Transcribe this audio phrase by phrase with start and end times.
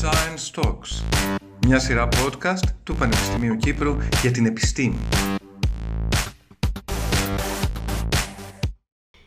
[0.00, 1.04] Science Talks,
[1.66, 4.98] μια σειρά podcast του Πανεπιστημίου Κύπρου για την επιστήμη.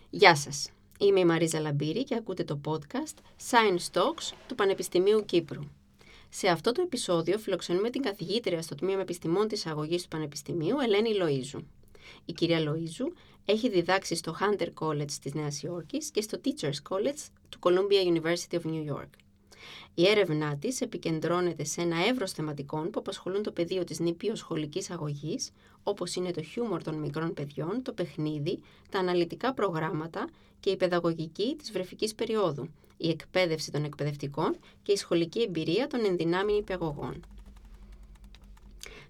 [0.10, 0.70] Γεια σας.
[1.00, 3.18] Είμαι η Μαρίζα Λαμπύρη και ακούτε το podcast
[3.50, 5.62] Science Talks του Πανεπιστημίου Κύπρου.
[6.30, 11.12] Σε αυτό το επεισόδιο φιλοξενούμε την καθηγήτρια στο Τμήμα Επιστημών της Αγωγής του Πανεπιστημίου, Ελένη
[11.22, 11.64] Λοΐζου.
[12.26, 13.14] Η κυρία Λοΐζου
[13.46, 18.60] έχει διδάξει στο Hunter College της Νέας Υόρκης και στο Teachers College του Columbia University
[18.60, 19.25] of New York.
[19.96, 24.90] Η έρευνά της επικεντρώνεται σε ένα εύρος θεματικών που απασχολούν το πεδίο της νήπιο σχολικής
[24.90, 25.52] αγωγής,
[25.84, 30.28] όπως είναι το χιούμορ των μικρών παιδιών, το παιχνίδι, τα αναλυτικά προγράμματα
[30.60, 36.06] και η παιδαγωγική της βρεφικής περίοδου, η εκπαίδευση των εκπαιδευτικών και η σχολική εμπειρία των
[36.06, 37.26] ενδυνάμει υπηαγωγών.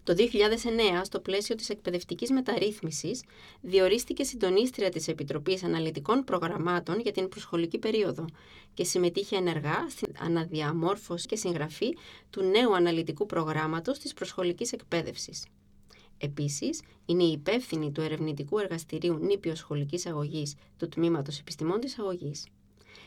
[0.06, 3.24] Το 2009, στο πλαίσιο της εκπαιδευτικής μεταρρύθμισης,
[3.62, 8.26] διορίστηκε συντονίστρια της Επιτροπής Αναλυτικών Προγραμμάτων για την προσχολική περίοδο
[8.74, 11.98] και συμμετείχε ενεργά στην αναδιαμόρφωση και συγγραφή
[12.30, 15.46] του νέου αναλυτικού προγράμματος της προσχολικής εκπαίδευσης.
[16.18, 22.46] Επίσης, είναι η υπεύθυνη του ερευνητικού εργαστηρίου νήπιος σχολικής αγωγής του Τμήματος Επιστημών της Αγωγής.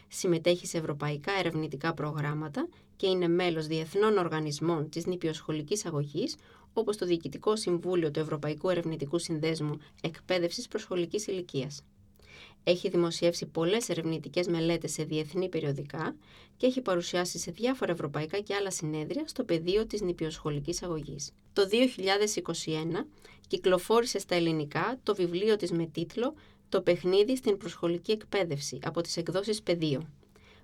[0.08, 6.36] Συμμετέχει σε ευρωπαϊκά ερευνητικά προγράμματα και είναι μέλος διεθνών οργανισμών της νηπιοσχολικής αγωγής,
[6.72, 11.83] όπως το Διοικητικό Συμβούλιο του Ευρωπαϊκού Ερευνητικού Συνδέσμου Εκπαίδευσης Προσχολικής Ηλικίας.
[12.64, 16.16] Έχει δημοσιεύσει πολλές ερευνητικές μελέτες σε διεθνή περιοδικά
[16.56, 21.33] και έχει παρουσιάσει σε διάφορα ευρωπαϊκά και άλλα συνέδρια στο πεδίο της νηπιοσχολικής αγωγής.
[21.52, 23.06] Το 2021
[23.46, 26.34] κυκλοφόρησε στα ελληνικά το βιβλίο της με τίτλο
[26.69, 30.08] «Το παιχνίδι στην προσχολική εκπαίδευση» από τις εκδόσεις Πεδίο.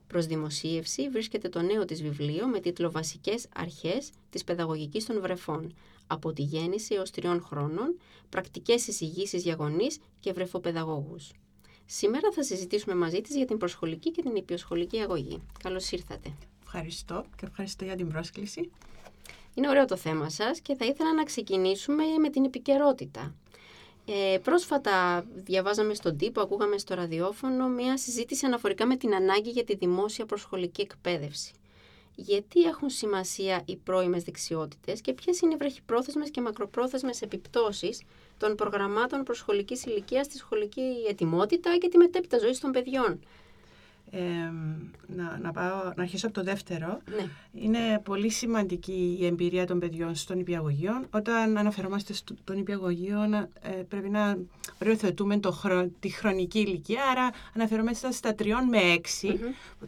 [0.06, 5.74] Προς δημοσίευση βρίσκεται το νέο της βιβλίο με τίτλο «Βασικές αρχές της παιδαγωγικής των βρεφών»
[6.06, 11.30] από τη γέννηση έως τριών χρόνων, πρακτικές εισηγήσεις για γονείς και βρεφοπαιδαγώγους.
[11.86, 15.42] Σήμερα θα συζητήσουμε μαζί της για την προσχολική και την υπιοσχολική αγωγή.
[15.62, 16.34] Καλώς ήρθατε.
[16.62, 18.70] Ευχαριστώ και ευχαριστώ για την πρόσκληση.
[19.54, 23.34] Είναι ωραίο το θέμα σας και θα ήθελα να ξεκινήσουμε με την επικαιρότητα.
[24.06, 29.64] Ε, πρόσφατα διαβάζαμε στον τύπο, ακούγαμε στο ραδιόφωνο μια συζήτηση αναφορικά με την ανάγκη για
[29.64, 31.52] τη δημόσια προσχολική εκπαίδευση.
[32.14, 38.02] Γιατί έχουν σημασία οι πρώιμες δεξιότητες και ποιες είναι οι βραχυπρόθεσμες και μακροπρόθεσμες επιπτώσεις
[38.38, 43.20] των προγραμμάτων προσχολικής ηλικίας στη σχολική ετοιμότητα και τη μετέπειτα ζωή των παιδιών
[45.06, 47.00] να, να, πάω, να αρχίσω από το δεύτερο.
[47.16, 47.26] Ναι.
[47.52, 51.04] Είναι πολύ σημαντική η εμπειρία των παιδιών στον υπηαγωγείο.
[51.10, 53.22] Όταν αναφερόμαστε στον υπηαγωγείο
[53.60, 54.38] ε, πρέπει να
[54.82, 55.54] οριοθετούμε το
[56.00, 58.78] τη χρονική ηλικία, άρα αναφερόμαστε στα 3 με
[59.22, 59.34] 6.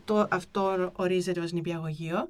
[0.04, 2.26] το, αυτό ορίζεται ως νηπιαγωγείο.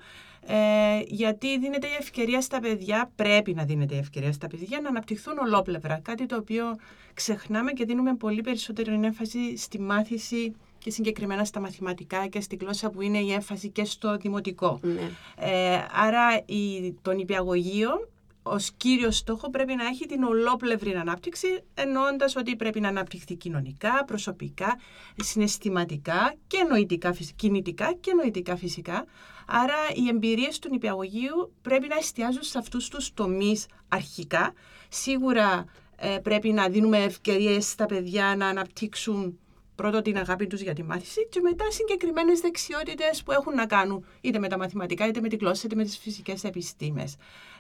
[0.49, 4.89] Ε, γιατί δίνεται η ευκαιρία στα παιδιά, πρέπει να δίνεται η ευκαιρία στα παιδιά να
[4.89, 6.01] αναπτυχθούν ολόπλευρα.
[6.03, 6.77] Κάτι το οποίο
[7.15, 10.55] ξεχνάμε και δίνουμε πολύ περισσότερη έμφαση στη μάθηση
[10.87, 14.81] και συγκεκριμένα στα μαθηματικά και στη γλώσσα που είναι η έμφαση και στο δημοτικό.
[14.83, 15.11] Ναι.
[15.37, 18.09] Ε, άρα η, το νηπιαγωγείο
[18.43, 24.05] ως κύριο στόχο πρέπει να έχει την ολόπλευρη ανάπτυξη, εννοώντας ότι πρέπει να αναπτυχθεί κοινωνικά,
[24.07, 24.79] προσωπικά,
[25.17, 29.05] συναισθηματικά και νοητικά, κινητικά και νοητικά φυσικά.
[29.47, 34.53] Άρα οι εμπειρίες του νηπιαγωγείου πρέπει να εστιάζουν σε αυτούς τους τομείς αρχικά.
[34.89, 35.65] Σίγουρα
[35.97, 39.39] ε, πρέπει να δίνουμε ευκαιρίες στα παιδιά να αναπτύξουν
[39.77, 44.05] πρώτο την αγάπη τους για τη μάθηση και μετά συγκεκριμένες δεξιότητες που έχουν να κάνουν
[44.21, 47.17] είτε με τα μαθηματικά, είτε με τη γλώσσα, είτε με τις φυσικές επιστήμες.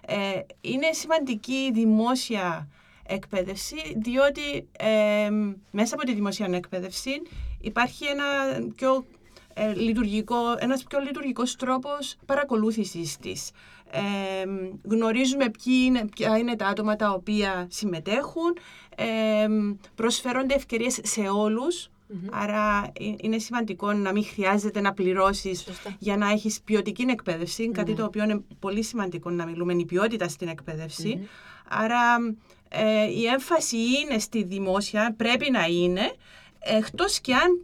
[0.07, 2.69] Ε, είναι σημαντική η δημόσια
[3.07, 5.31] εκπαίδευση, διότι ε,
[5.71, 7.23] μέσα από τη δημόσια εκπαίδευση
[7.61, 8.25] υπάρχει ένα
[8.75, 9.07] πιο
[9.55, 13.51] ε, λειτουργικό, ένας πιο λειτουργικός τρόπος παρακολούθησης της.
[13.91, 14.01] Ε,
[14.83, 18.57] γνωρίζουμε ποιοι είναι, ποια είναι τα άτομα τα οποία συμμετέχουν,
[18.97, 19.47] ε,
[19.95, 21.91] προσφέρονται ευκαιρίες σε όλους
[22.31, 25.65] Άρα ε, είναι σημαντικό να μην χρειάζεται να πληρώσεις
[25.99, 30.29] για να έχεις ποιοτική εκπαίδευση, κάτι το οποίο είναι πολύ σημαντικό να μιλούμε η ποιότητα
[30.29, 31.29] στην εκπαίδευση.
[31.69, 32.17] Άρα
[32.69, 36.13] ε, η έμφαση είναι στη δημόσια, πρέπει να είναι,
[36.59, 37.61] εκτός και αν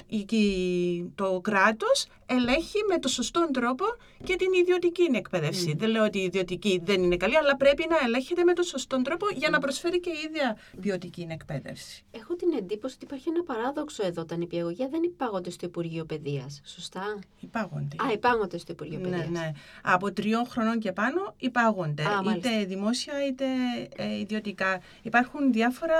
[1.14, 3.84] το κράτος ελέγχει με το σωστό τρόπο
[4.24, 5.74] και την ιδιωτική εκπαίδευση.
[5.76, 9.02] Δεν λέω ότι η ιδιωτική δεν είναι καλή, αλλά πρέπει να ελέγχεται με το σωστό
[9.02, 12.04] τρόπο για να προσφέρει και η ίδια ποιοτική εκπαίδευση.
[12.10, 14.24] Έχω την εντύπωση ότι υπάρχει ένα παράδοξο εδώ.
[14.24, 16.60] Τα νηπιαγωγεία δεν υπάγονται στο Υπουργείο Παιδείας.
[16.64, 17.96] Σωστά; Υπάγονται.
[18.08, 19.28] Α, υπάγονται στο Υπουργείο Παιδείας.
[19.28, 19.52] Ναι, ναι.
[19.82, 22.02] Από τριών χρονών και πάνω υπάγονται.
[22.36, 23.44] είτε δημόσια είτε
[23.96, 24.80] ε, ιδιωτικά.
[25.02, 25.96] Υπάρχουν διάφορα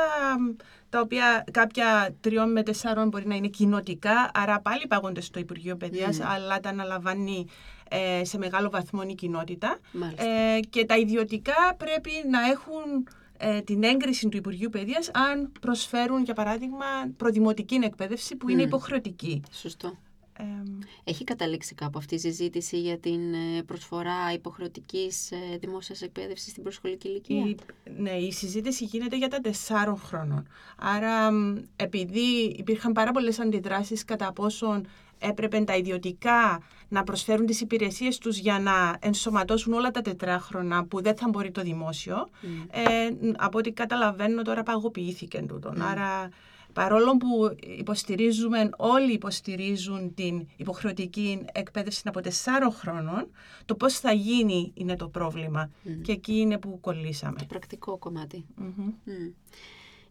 [0.93, 5.77] τα οποία κάποια τριών με τεσσάρων μπορεί να είναι κοινοτικά, άρα πάλι πάγονται στο Υπουργείο
[5.77, 6.25] Παιδείας, mm.
[6.27, 7.47] αλλά τα αναλαμβάνει
[7.89, 9.79] ε, σε μεγάλο βαθμό η κοινότητα.
[10.17, 13.09] Ε, και τα ιδιωτικά πρέπει να έχουν
[13.39, 16.87] ε, την έγκριση του Υπουργείου Παιδείας αν προσφέρουν, για παράδειγμα,
[17.17, 19.43] προδημοτική εκπαίδευση που είναι υποχρεωτική.
[19.51, 19.99] Σωστό.
[20.39, 26.51] Εμ, Έχει καταλήξει κάπου αυτή η συζήτηση για την ε, προσφορά υποχρεωτικής ε, δημόσιας εκπαίδευσης
[26.51, 27.57] στην προσχολική ηλικία; Η,
[27.97, 30.47] ναι, η συζήτηση γίνεται για τα τεσσάρων χρόνων.
[30.79, 34.87] Άρα, μ, επειδή υπήρχαν πάρα πολλές αντιδράσεις κατά πόσον
[35.19, 41.03] έπρεπε τα ιδιωτικά να προσφέρουν τις υπηρεσίες τους για να ενσωματώσουν όλα τα τετράχρονα που
[41.03, 42.49] δεν θα μπορεί το δημόσιο, Μμ.
[42.71, 45.73] ε, από ό,τι καταλαβαίνω τώρα παγωποιήθηκε τούτο.
[45.77, 45.83] Μμ.
[45.83, 46.29] Άρα,
[46.73, 53.31] παρόλο που υποστηρίζουμε, όλοι υποστηρίζουν την υποχρεωτική εκπαίδευση από τεσσάρων χρόνων,
[53.65, 55.71] το πώς θα γίνει είναι το πρόβλημα.
[55.83, 56.01] Μμ.
[56.01, 57.39] Και εκεί είναι που κολλήσαμε.
[57.39, 58.45] Το πρακτικό κομμάτι.
[58.57, 58.93] Μμμ.
[59.05, 59.31] Μμ.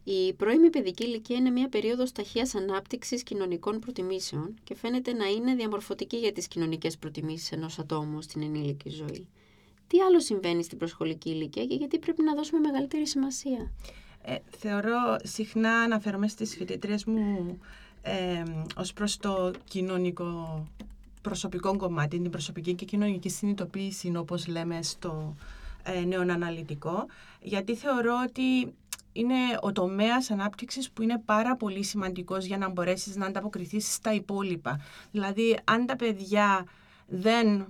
[0.04, 5.56] Η πρώιμη παιδική ηλικία είναι μια περίοδος ταχείας ανάπτυξης κοινωνικών προτιμήσεων και φαίνεται να είναι
[5.56, 9.28] διαμορφωτική για τις κοινωνικές προτιμήσεις ενός ατόμου στην ενήλικη ζωή.
[9.88, 13.72] Τι άλλο συμβαίνει στην προσχολική ηλικία και γιατί πρέπει να δώσουμε μεγαλύτερη σημασία;
[14.24, 17.60] Ε, θεωρώ συχνά αναφέρομαι στις φοιτητρίες μου
[18.02, 18.44] ε,
[18.76, 20.66] ως προς το κοινωνικό
[21.22, 25.36] προσωπικό κομμάτι, την προσωπική και κοινωνική συνειδητοποίηση, όπως λέμε στο
[25.84, 27.06] ε, νέο αναλυτικό,
[27.42, 28.74] γιατί θεωρώ ότι
[29.14, 34.14] είναι ο τομέας ανάπτυξης που είναι πάρα πολύ σημαντικός για να μπορέσεις να ανταποκριθείς στα
[34.14, 34.80] υπόλοιπα.
[35.12, 36.66] Δηλαδή, αν τα παιδιά
[37.08, 37.66] δεν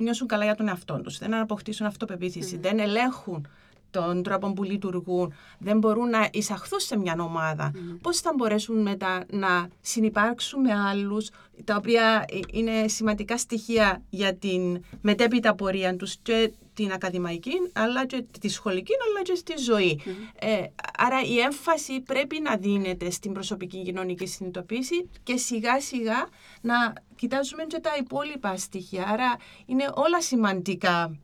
[0.00, 3.48] νιώσουν καλά για τον εαυτό τους, δεν αποκτήσουν αυτοπεποίθηση, δεν ελέγχουν
[3.96, 7.72] τον τρόπο που λειτουργούν, δεν μπορούν να εισαχθούν σε μια ομάδα,
[8.02, 11.30] πώς θα μπορέσουν μετά να συνεπάρξουν με άλλους,
[11.64, 18.06] τα οποία ε, είναι σημαντικά στοιχεία για την μετέπειτα πορεία τους και την ακαδημαϊκή, αλλά
[18.06, 20.00] και τη σχολική, αλλά και στη ζωή.
[20.38, 20.62] Ε,
[20.96, 26.28] άρα η έμφαση πρέπει να δίνεται στην προσωπική κοινωνική συνειδητοποίηση και σιγά σιγά
[26.60, 29.06] να κοιτάζουμε και τα υπόλοιπα στοιχεία.
[29.08, 31.18] Άρα είναι όλα σημαντικά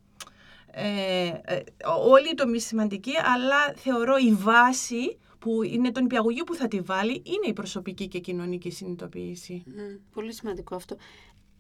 [0.75, 1.63] ε, ε,
[2.09, 6.81] όλοι οι τομείς σημαντικοί, αλλά θεωρώ η βάση που είναι τον υπηαγωγείο που θα τη
[6.81, 9.63] βάλει είναι η προσωπική και κοινωνική συνειδητοποίηση.
[9.67, 10.97] Μμ, πολύ σημαντικό αυτό.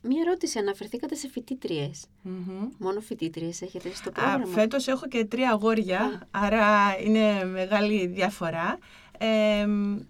[0.02, 2.06] Μία ερώτηση, αναφερθήκατε σε φοιτήτριες.
[2.22, 2.68] Μμμ.
[2.78, 8.78] Μόνο φοιτήτριες έχετε στο Α, πρόγραμμα; φέτος έχω και τρία αγόρια, άρα είναι μεγάλη διαφορά.
[9.18, 9.66] Ε,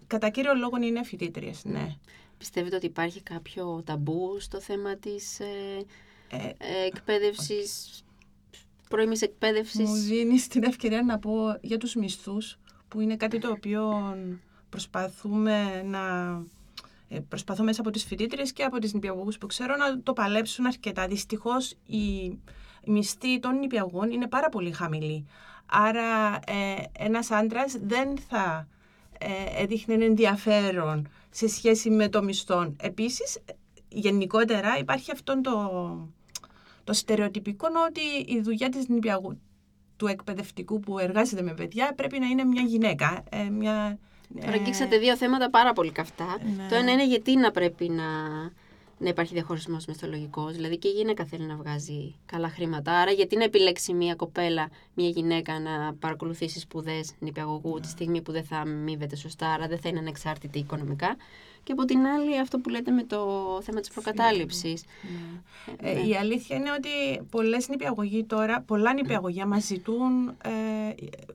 [0.06, 1.96] κατά κύριο λόγο είναι φοιτήτριες, ναι.
[2.38, 5.84] Πιστεύετε ότι υπάρχει κάποιο ταμπού στο θέμα της ε,
[6.32, 6.88] Ε, ε,
[8.92, 9.88] εκπαίδευσης, πρώιμης εκπαίδευσης.
[9.88, 12.58] Μου δίνει την ευκαιρία να πω για τους μισθούς,
[12.88, 14.16] που είναι κάτι το οποίο
[14.68, 16.00] προσπαθούμε να...
[17.08, 20.66] ε, Προσπαθώ μέσα από τις φοιτήτριες και από τις νηπιαγωγούς που ξέρω να το παλέψουν
[20.66, 21.06] αρκετά.
[21.06, 22.14] Δυστυχώς η,
[22.84, 25.26] η μισθή των νηπιαγωγών είναι πάρα πολύ χαμηλή.
[25.66, 28.68] Άρα ε, ένας άντρας δεν θα
[29.18, 32.74] ε, έδειχνε ενδιαφέρον σε σχέση με το μισθό.
[32.80, 33.38] Επίσης,
[33.88, 35.52] γενικότερα υπάρχει αυτό το,
[36.84, 39.40] το στερεοτυπικό ότι η δουλειά της νηπιαγού,
[39.96, 43.24] του εκπαιδευτικού που εργάζεται με παιδιά πρέπει να είναι μια γυναίκα.
[43.30, 43.98] Ε, μια,
[44.40, 46.38] Τώρα αγγίξατε δύο θέματα πάρα πολύ καυτά.
[46.56, 46.66] ναι.
[46.68, 48.04] Το ένα είναι γιατί να πρέπει να,
[49.02, 50.52] να υπάρχει διαχωρισμός μισθολογικός.
[50.52, 52.92] Δηλαδή και η γυναίκα θέλει να βγάζει καλά χρήματα.
[52.92, 58.32] Άρα, γιατί να επιλέξει μια κοπέλα, μια γυναίκα να παρακολουθήσει σπουδές νηπιαγωγού τη στιγμή που
[58.32, 61.16] δεν θα αμείβεται σωστά, άρα δεν θα είναι ανεξάρτητη οικονομικά.
[61.64, 64.84] Και από την άλλη, αυτό που λέτε με το θέμα της προκατάληψης.
[65.82, 65.90] Ναι.
[65.90, 70.94] Ε, η αλήθεια είναι ότι πολλές νηπιαγωγοί τώρα, πολλά νηπιαγωγεία μας ζητούν ε,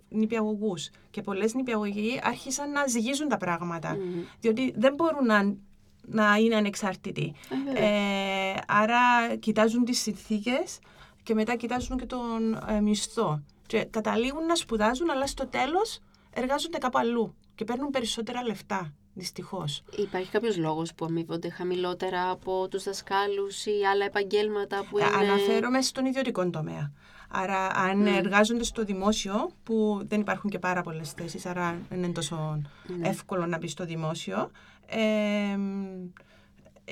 [0.10, 3.98] νηπιαγωγούς και πολλές νηπιαγωγοί άρχισαν να ζυγίζουν τα πράγματα,
[4.40, 5.56] διότι δεν μπορούν να,
[6.09, 7.33] να είναι ανεξάρτητοι.
[7.74, 10.80] Ε, άρα κοιτάζουν τις συνθήκες
[11.24, 15.99] και μετά κοιτάζουν και τον ε, μισθό και καταλήγουν να σπουδάζουν, αλλά στο τέλος
[16.33, 19.83] εργάζονται κάπου αλλού και παίρνουν περισσότερα λεφτά, δυστυχώς.
[19.97, 25.31] Υπάρχει κάποιος λόγος που αμείβονται χαμηλότερα από τους δασκάλους ή άλλα επαγγέλματα που Ε, είναι.
[25.31, 26.92] Αναφέρομαι στον ιδιωτικό τομέα.
[27.28, 32.12] Άρα, αν εργάζονται στο δημόσιο, που δεν υπάρχουν και πάρα πολλές θέσεις, άρα δεν είναι
[32.12, 32.62] τόσο
[33.02, 34.52] εύκολο να μπει στο δημόσιο.
[34.86, 35.57] Ε,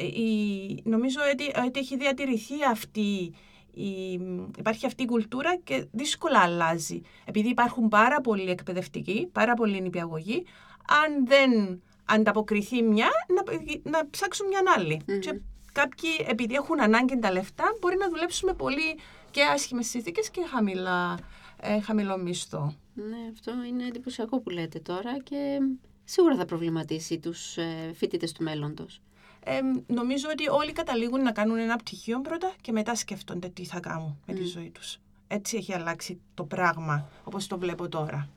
[0.02, 3.34] η, νομίζω ότι, ότι έχει διατηρηθεί αυτή
[3.72, 4.14] η,
[4.58, 7.02] υπάρχει αυτή η κουλτούρα και δύσκολα αλλάζει.
[7.26, 10.46] Επειδή υπάρχουν πάρα πολλοί εκπαιδευτικοί, πάρα πολλοί νηπιαγωγοί,
[11.04, 13.44] αν δεν ανταποκριθεί μια, να,
[13.92, 15.02] να ψάξουν μια άλλη.
[15.20, 15.40] Και
[15.72, 18.98] κάποιοι, επειδή έχουν ανάγκη τα λεφτά, μπορεί να δουλέψουν με πολύ
[19.36, 21.18] και άσχημες συνθήκες και χαμηλά,
[21.60, 22.76] ε, χαμηλό μισθό.
[22.94, 25.60] Ναι, αυτό είναι εντυπωσιακό που λέτε τώρα και
[26.04, 29.02] σίγουρα θα προβληματίσει τους ε, φοιτητές του μέλλοντος.
[29.46, 33.80] Ε, νομίζω ότι όλοι καταλήγουν να κάνουν ένα πτυχίο πρώτα και μετά σκέφτονται τι θα
[33.80, 35.00] κάνουν με τη ζωή τους.
[35.28, 38.30] Έτσι έχει αλλάξει το πράγμα, όπως το βλέπω τώρα.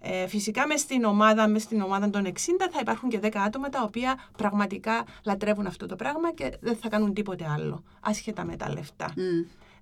[0.00, 2.30] Ε, φυσικά, μες στην, ομάδα, μες στην ομάδα των 60
[2.70, 6.88] θα υπάρχουν και 10 άτομα τα οποία πραγματικά λατρεύουν αυτό το πράγμα και δεν θα
[6.88, 9.14] κάνουν τίποτε άλλο, άσχετα με τα λεφτά.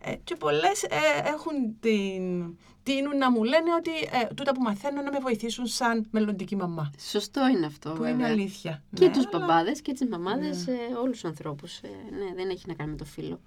[0.03, 5.03] Ε, και πολλές ε, έχουν την, τείνουν να μου λένε ότι ε, τούτα που μαθαίνω
[5.03, 6.91] να με βοηθήσουν σαν μελλοντική μαμά.
[6.99, 7.91] Σωστό είναι αυτό.
[7.91, 8.11] Που βέβαια.
[8.15, 8.83] είναι αλήθεια.
[8.95, 11.79] Και Ναι, τους αλλά- μπαμπάδες και τις μαμάδες, ε, όλους τους ανθρώπους.
[11.79, 11.89] Ε,
[12.19, 13.41] ναι, δεν έχει να κάνει με το φίλο.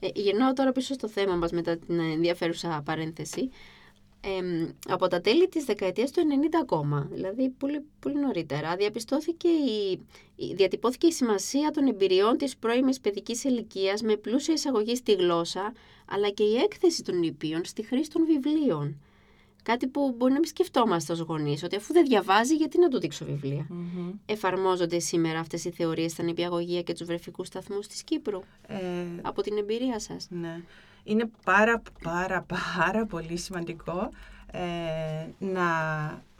[0.00, 3.50] Ε, γυρνάω τώρα πίσω στο θέμα μας μετά την ενδιαφέρουσα παρένθεση.
[4.28, 10.00] Ε, από τα τέλη της δεκαετίας του 90 ακόμα, δηλαδή πολύ, πολύ νωρίτερα, διαπιστώθηκε η,
[10.36, 15.72] η- διατυπώθηκε η σημασία των εμπειριών της πρώιμης παιδικής ηλικίας με πλούσια εισαγωγή στη γλώσσα,
[16.08, 19.00] αλλά και η έκθεση των νηπίων στη χρήση των βιβλίων.
[19.62, 22.98] Κάτι που μπορεί να μην σκεφτόμαστε ως γονείς, ότι αφού δεν διαβάζει, γιατί να του
[23.00, 23.66] δείξω βιβλία.
[23.70, 24.12] Μμμ.
[24.26, 28.76] Εφαρμόζονται σήμερα αυτές οι θεωρίες στα νηπιαγωγεία και τους βρεφικούς σταθμούς της Κύπρου, Ε,
[29.22, 30.26] από την εμπειρία σας.
[30.30, 30.60] Ναι.
[31.08, 32.46] Είναι πάρα πάρα
[32.82, 34.08] πάρα πολύ σημαντικό
[34.52, 34.60] ε,
[35.38, 35.62] να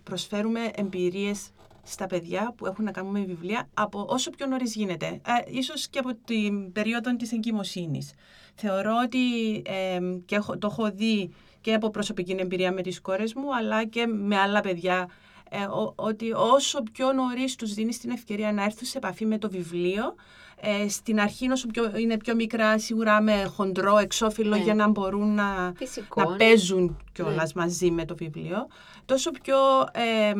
[0.02, 1.50] προσφέρουμε εμπειρίες
[1.82, 5.06] στα παιδιά που έχουν να κάνουν με βιβλία από όσο πιο νωρίς γίνεται.
[5.06, 8.12] Ε, ίσως και από την περίοδο της εγκυμοσύνης.
[8.54, 11.30] Θεωρώ ότι ε, και έχω- το έχω δει
[11.60, 15.08] και από προσωπική εμπειρία με τις κόρες μου, αλλά και με άλλα παιδιά,
[15.50, 19.38] ε, ο- ότι όσο πιο νωρίς τους δίνεις την ευκαιρία να έρθουν σε επαφή με
[19.38, 20.14] το βιβλίο,
[20.68, 24.62] ε, στην αρχή όσο πιο, είναι πιο μικρά, σίγουρα με χοντρό εξώφυλλο Ναι.
[24.62, 26.20] για να μπορούν να, Φυσικό.
[26.30, 28.66] να παίζουν κιόλας μαζί με το βιβλίο,
[29.04, 29.56] τόσο πιο
[29.92, 30.32] ε,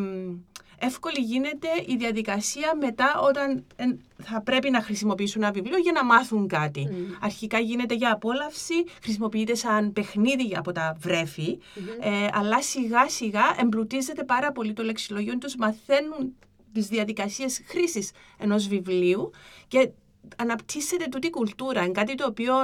[0.79, 3.85] εύκολη γίνεται η διαδικασία μετά όταν ε,
[4.23, 6.89] θα πρέπει να χρησιμοποιήσουν ένα βιβλίο για να μάθουν κάτι.
[7.21, 11.59] Αρχικά γίνεται για απόλαυση, χρησιμοποιείται σαν παιχνίδι από τα βρέφη,
[12.01, 16.35] ε, αλλά σιγά σιγά εμπλουτίζεται πάρα πολύ το λεξιλόγιο τους, μαθαίνουν
[16.73, 19.31] τις διαδικασίες χρήσης ενός βιβλίου
[19.69, 19.91] και
[20.37, 21.83] αναπτύσσεται τούτη η κουλτούρα.
[21.83, 22.55] Είναι κάτι το οποίο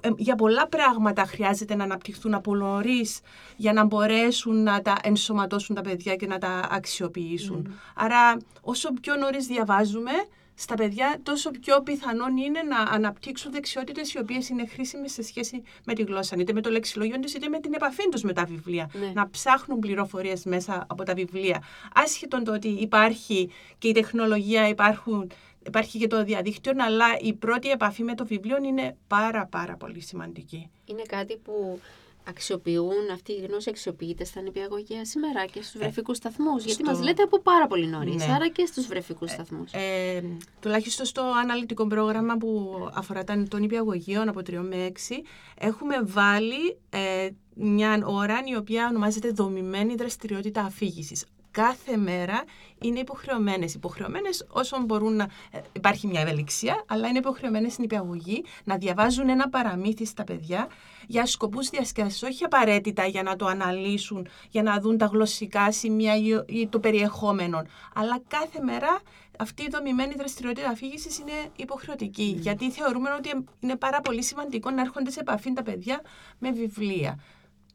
[0.00, 3.20] ε, για πολλά πράγματα χρειάζεται να αναπτυχθούν από νωρίς
[3.56, 7.74] για να μπορέσουν να τα ενσωματώσουν τα παιδιά και να τα αξιοποιήσουν.
[7.94, 10.10] Άρα όσο πιο νωρίς διαβάζουμε
[10.54, 15.62] στα παιδιά, τόσο πιο πιθανόν είναι να αναπτύξουν δεξιότητες οι οποίες είναι χρήσιμες σε σχέση
[15.84, 18.44] με τη γλώσσα, είτε με το λεξιλόγιο τους, είτε με την επαφή τους με τα
[18.44, 18.90] βιβλία.
[19.00, 19.12] Ναι.
[19.14, 21.62] Να ψάχνουν πληροφορίες μέσα από τα βιβλία.
[21.94, 25.30] Άσχετον το ότι υπάρχει και η τεχνολογία, υπάρχουν,
[25.66, 30.00] υπάρχει και το διαδίκτυο, αλλά η πρώτη επαφή με το βιβλίο είναι πάρα πάρα πολύ
[30.00, 30.70] σημαντική.
[30.84, 31.80] Είναι κάτι που
[32.28, 36.64] αξιοποιούν, αυτή η γνώση αξιοποιείται στα νηπιαγωγεία σήμερα και στους βρεφικούς σταθμούς.
[36.64, 38.32] Γιατί στο- μας λέτε από πάρα πολύ νωρίς, Ναι.
[38.32, 39.72] άρα και στους βρεφικούς σταθμούς.
[39.72, 40.22] Ε,
[40.60, 45.22] τουλάχιστον στο αναλυτικό πρόγραμμα που αφορά τα των υπηαγωγείων από 3 με 6,
[45.58, 51.24] έχουμε βάλει ε, μια ώρα η οποία ονομάζεται δομημένη δραστηριότητα αφήγησης.
[51.54, 52.44] Κάθε μέρα
[52.80, 53.74] είναι υποχρεωμένες.
[53.74, 55.24] Υποχρεωμένες όσο μπορούν να...
[55.50, 60.68] ε, υπάρχει μια ευελιξία, αλλά είναι υποχρεωμένες στην υπηαγωγή να διαβάζουν ένα παραμύθι στα παιδιά
[61.06, 66.16] για σκοπούς διασκέδασης, όχι απαραίτητα για να το αναλύσουν, για να δουν τα γλωσσικά σημεία
[66.16, 67.62] ή- ή το περιεχόμενο.
[67.94, 69.00] Αλλά κάθε μέρα
[69.38, 72.36] αυτή η δομημένη δραστηριότητα αφήγησης είναι υποχρεωτική.
[72.38, 76.00] Γιατί θεωρούμε ότι είναι πάρα πολύ σημαντικό να έρχονται σε επαφή τα παιδιά
[76.38, 77.18] με βιβλία.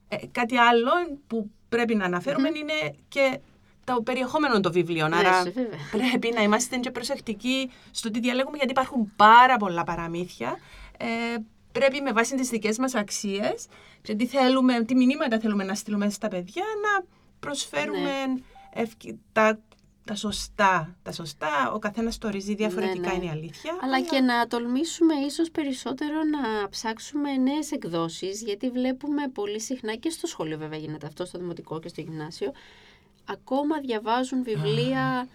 [0.08, 0.92] Ε, κάτι άλλο
[1.28, 3.40] που πρέπει να αναφερουμε είναι και
[3.96, 5.10] το περιεχόμενο των βιβλίων.
[5.10, 5.80] Ναι, Άρα σε βέβαια.
[5.92, 10.58] πρέπει να είμαστε και προσεκτικοί στο τι διαλέγουμε, γιατί υπάρχουν πάρα πολλά παραμύθια.
[10.98, 11.06] Ε,
[11.72, 13.68] πρέπει με βάση τις δικές μας αξίες
[14.02, 17.06] και τι, θέλουμε, τι μηνύματα θέλουμε να στείλουμε στα παιδιά να
[17.40, 18.34] προσφέρουμε Ναι.
[18.74, 19.60] ευκαι- τα,
[20.06, 20.96] τα σωστά.
[21.04, 23.14] Τα σωστά, ο καθένας το ορίζει διαφορετικά, Ναι, ναι.
[23.14, 23.78] είναι η αλήθεια.
[23.84, 30.10] Αλλά και να τολμήσουμε ίσως περισσότερο να ψάξουμε νέες εκδόσεις, γιατί βλέπουμε πολύ συχνά και
[30.10, 32.52] στο σχολείο βέβαια γίνεται αυτό, στο δημοτικό και στο γυμνάσιο,
[33.30, 35.28] ακόμα διαβάζουν βιβλία,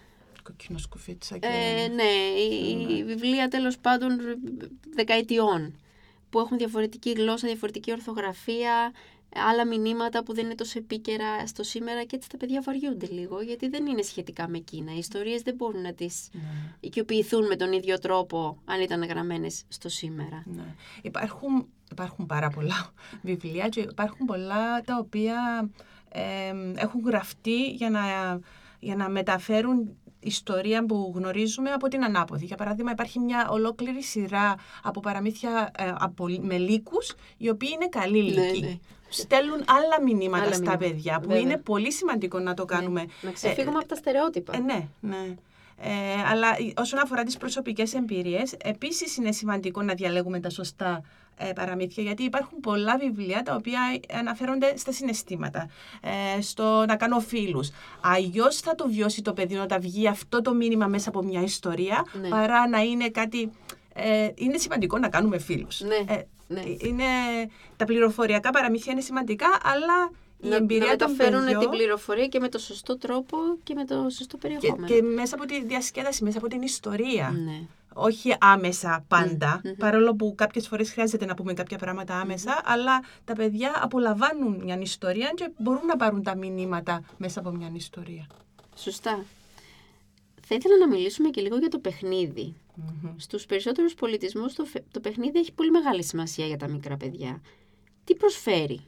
[0.43, 1.47] Κοκκινό σκουφίτσα και...
[1.47, 2.03] ε, ναι,
[2.93, 4.19] η- βιβλία τέλος πάντων
[4.95, 5.75] δεκαετιών,
[6.31, 8.93] που έχουν διαφορετική γλώσσα, διαφορετική ορθογραφία,
[9.51, 13.41] άλλα μηνύματα που δεν είναι τόσο επίκαιρα στο σήμερα και έτσι τα παιδιά βαριούνται λίγο,
[13.41, 14.95] γιατί δεν είναι σχετικά με εκείνα.
[14.95, 16.41] Οι ιστορίες δεν μπορούν να τις Ναι.
[16.81, 20.43] οικειοποιηθούν με τον ίδιο τρόπο αν ήταν γραμμένες στο σήμερα.
[20.47, 20.75] Ναι.
[21.03, 25.94] Υπάρχουν, υπάρχουν πάρα πολλά βιβλία και υπάρχουν πολλά τα οποία ε,
[26.75, 28.01] έχουν γραφτεί για να,
[28.81, 32.45] για να μεταφέρουν ιστορία που γνωρίζουμε από την ανάποδη.
[32.45, 37.89] Για παράδειγμα, υπάρχει μια ολόκληρη σειρά από παραμύθια ε, από, με λύκους, οι οποίοι είναι
[37.89, 38.61] καλοί Ναι, λύκοι.
[38.61, 38.79] ναι.
[39.09, 41.43] Στέλνουν άλλα μηνύματα Άλλα στα μηνύματα, παιδιά, που βέβαια.
[41.43, 43.05] είναι πολύ σημαντικό να το κάνουμε.
[43.21, 44.57] Να ξεφύγουμε από τα στερεότυπα.
[44.57, 45.35] Ε, ναι, ναι.
[45.83, 45.91] Ε,
[46.31, 51.03] αλλά όσον αφορά τις προσωπικές εμπειρίες, επίσης είναι σημαντικό να διαλέγουμε τα σωστά
[51.37, 53.81] ε, παραμύθια, γιατί υπάρχουν πολλά βιβλία τα οποία
[54.19, 55.69] αναφέρονται στα συναισθήματα,
[56.37, 57.71] ε, στο να κάνω φίλους.
[58.01, 62.05] Αλλιώς θα το βιώσει το παιδί όταν βγει αυτό το μήνυμα μέσα από μια ιστορία,
[62.21, 62.29] Ναι.
[62.29, 63.51] παρά να είναι κάτι...
[63.97, 65.81] Ε, είναι σημαντικό να κάνουμε φίλους.
[65.81, 66.63] Ναι, Ε, ναι.
[66.79, 67.05] είναι,
[67.77, 70.11] τα πληροφοριακά παραμύθια είναι σημαντικά, αλλά
[70.41, 71.61] η να, εμπειρία να των μεταφέρουν παιδιών...
[71.61, 74.87] την πληροφορία και με το σωστό τρόπο και με το σωστό Και, περιεχόμενο.
[74.87, 77.31] και μέσα από τη διασκέδαση, μέσα από την ιστορία.
[77.45, 77.67] Ναι.
[77.95, 83.33] Όχι άμεσα πάντα, παρόλο που κάποιες φορές χρειάζεται να πούμε κάποια πράγματα άμεσα, αλλά τα
[83.35, 88.27] παιδιά απολαμβάνουν μια ιστορία και μπορούν να πάρουν τα μηνύματα μέσα από μια ιστορία.
[88.77, 89.25] Σωστά.
[90.47, 92.55] Θα ήθελα να μιλήσουμε και λίγο για το παιχνίδι.
[93.17, 97.41] Στους περισσότερους πολιτισμούς το, φε- το παιχνίδι έχει πολύ μεγάλη σημασία για τα μικρά παιδιά.
[98.05, 98.81] Τι προσφέρει,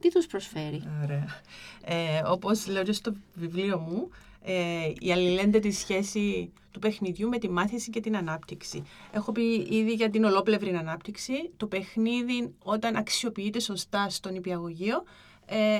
[0.00, 1.40] τι τους προσφέρει; Ωραία.
[1.84, 4.08] Ε, όπως λέω και στο βιβλίο μου,
[4.42, 8.82] ε, η αλληλένδετη σχέση του παιχνιδιού με τη μάθηση και την ανάπτυξη.
[9.12, 11.50] Έχω πει ήδη για την ολόπλευρη ανάπτυξη.
[11.56, 15.04] Το παιχνίδι όταν αξιοποιείται σωστά στον υπηαγωγείο
[15.46, 15.78] ε,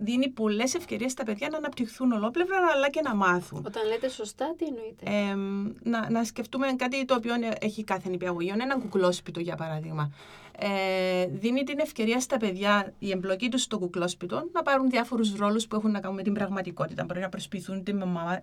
[0.00, 3.62] δίνει πολλές ευκαιρίες στα παιδιά να αναπτυχθούν ολόπλευρα αλλά και να μάθουν.
[3.66, 5.34] Όταν λέτε σωστά, τι εννοείτε; Ε,
[5.90, 10.12] να, να σκεφτούμε κάτι το οποίο έχει κάθε νηπιαγωγείο, έναν κουκλόσπιτο για παράδειγμα.
[10.62, 15.66] Ε, δίνει την ευκαιρία στα παιδιά η εμπλοκή τους στο κουκλόσπιτο να πάρουν διάφορους ρόλους
[15.66, 17.04] που έχουν να κάνουν με την πραγματικότητα.
[17.04, 17.92] Μπορεί να προσποιηθούν τη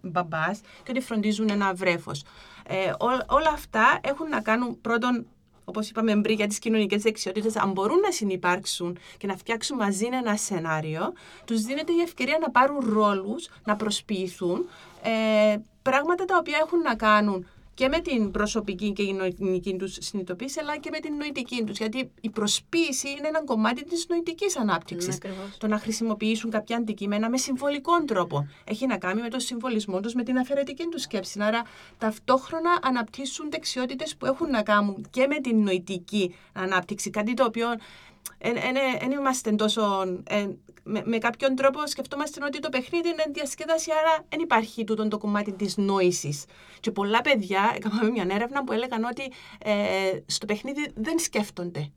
[0.01, 2.23] μπαμπάς και ότι φροντίζουν ένα βρέφος.
[2.67, 2.91] Ε,
[3.27, 5.25] όλα αυτά έχουν να κάνουν πρώτον
[5.69, 10.05] όπως είπαμε πριν για τις κοινωνικές δεξιότητες, αν μπορούν να συνεπάρξουν και να φτιάξουν μαζί
[10.11, 11.13] ένα σενάριο,
[11.45, 14.69] τους δίνεται η ευκαιρία να πάρουν ρόλους, να προσποιηθούν
[15.03, 19.97] ε, πράγματα τα οποία έχουν να κάνουν και με την προσωπική και η νοητική τους
[19.99, 21.77] συνειδητοποίηση, αλλά και με την νοητική τους.
[21.77, 25.17] Γιατί η προσποίηση είναι ένα κομμάτι της νοητικής ανάπτυξης.
[25.23, 28.47] Ναι, το να χρησιμοποιήσουν κάποια αντικείμενα με συμβολικό τρόπο.
[28.63, 31.39] Έχει να κάνει με το συμβολισμό τους, με την αφαιρετική τους σκέψη.
[31.41, 31.61] Άρα
[31.97, 37.09] ταυτόχρονα αναπτύσσουν δεξιότητες που έχουν να κάνουν και με την νοητική ανάπτυξη.
[37.09, 37.67] Κάτι το οποίο
[38.99, 40.05] δεν είμαστε τόσο.
[40.83, 45.17] με, με κάποιον τρόπο σκεφτόμαστε ότι το παιχνίδι είναι διασκέδαση, άρα δεν υπάρχει τούτο το
[45.17, 46.41] κομμάτι της νόησης.
[46.79, 49.31] Και πολλά παιδιά, εκάναμε μια έρευνα που έλεγαν ότι
[49.63, 51.91] ε, στο παιχνίδι δεν σκέφτονται.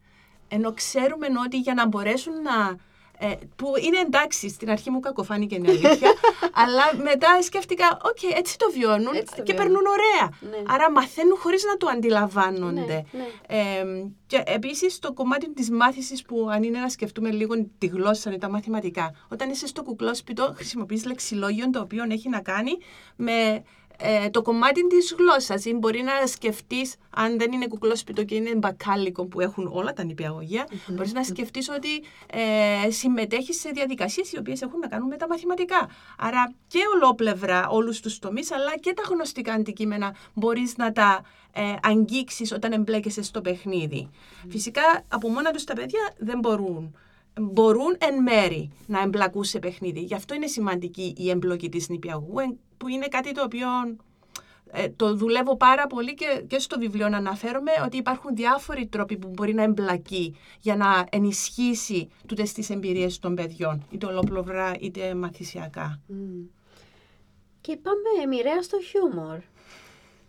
[0.49, 2.77] Ενώ ξέρουμε ότι για να μπορέσουν να
[3.23, 6.13] ε, που είναι εντάξει, στην αρχή μου κακοφάνηκε είναι αλήθεια,
[6.63, 9.57] αλλά μετά σκέφτηκα, OK, okay, έτσι το βιώνουν Έτσι το και βιώνουν.
[9.57, 10.39] περνούν ωραία.
[10.51, 10.73] Ναι.
[10.73, 13.05] Άρα μαθαίνουν χωρίς να το αντιλαμβάνονται.
[13.13, 13.61] Ναι, ναι.
[13.61, 13.85] Ε,
[14.27, 18.39] και επίσης το κομμάτι της μάθησης που αν είναι να σκεφτούμε λίγο τη γλώσσα ή
[18.39, 19.15] τα μαθηματικά.
[19.29, 22.71] Όταν είσαι στο κουκλόσπιτο χρησιμοποιείς λεξιλόγιο το οποίο έχει να κάνει
[23.17, 23.63] με
[24.03, 25.65] ε, το κομμάτι της γλώσσας.
[25.65, 30.05] Ή μπορεί να σκεφτείς, αν δεν είναι κουκλόσπιτο και είναι μπακάλικο που έχουν όλα τα
[30.05, 32.03] νηπιαγωγεία, μπορείς να σκεφτείς ότι
[32.87, 35.89] ε, συμμετέχεις σε διαδικασίες οι οποίες έχουν να κάνουν με τα μαθηματικά.
[36.19, 41.63] Άρα και ολόπλευρα όλους τους τομείς, αλλά και τα γνωστικά αντικείμενα μπορείς να τα ε,
[41.83, 44.11] αγγίξεις όταν εμπλέκεσαι στο παιχνίδι.
[44.49, 46.95] Φυσικά από μόνα τους τα παιδιά δεν μπορούν
[47.41, 50.01] μπορούν εν μέρη να εμπλακούν σε παιχνίδι.
[50.01, 53.69] Γι' αυτό είναι σημαντική η εμπλοκή της νηπιαγού, εν- που είναι κάτι το οποίο
[54.73, 59.17] ε, το δουλεύω πάρα πολύ και, και στο βιβλίο να αναφέρομαι ότι υπάρχουν διάφοροι τρόποι
[59.17, 65.15] που μπορεί να εμπλακεί για να ενισχύσει τούτες τις εμπειρίες των παιδιών, είτε ολόπλευρα είτε
[65.15, 66.01] μαθησιακά.
[66.07, 66.43] Μμ.
[67.61, 69.39] Και πάμε μοιραία στο χιούμορ.